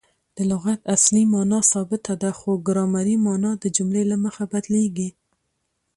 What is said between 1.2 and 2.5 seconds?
مانا ثابته ده؛